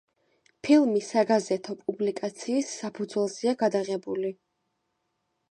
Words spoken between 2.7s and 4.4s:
საფუძველზეა გადაღებული.